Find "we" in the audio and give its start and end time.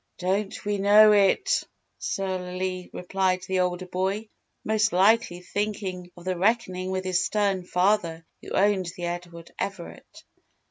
0.65-0.79